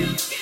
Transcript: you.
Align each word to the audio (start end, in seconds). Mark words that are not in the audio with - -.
you. 0.00 0.35